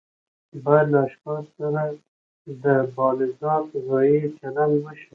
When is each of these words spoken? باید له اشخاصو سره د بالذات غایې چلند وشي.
باید 0.65 0.87
له 0.93 0.99
اشخاصو 1.07 1.51
سره 1.59 1.83
د 2.63 2.65
بالذات 2.95 3.67
غایې 3.87 4.21
چلند 4.39 4.73
وشي. 4.83 5.07